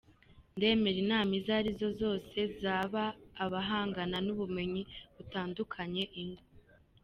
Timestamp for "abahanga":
3.45-4.01